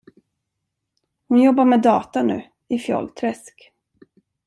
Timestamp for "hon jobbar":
1.27-1.65